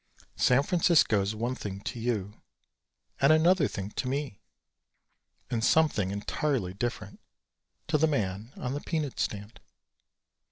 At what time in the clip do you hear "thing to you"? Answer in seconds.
1.53-2.41